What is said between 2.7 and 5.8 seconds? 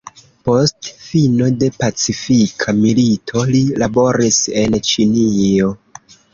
Milito, li laboris en Ĉinio.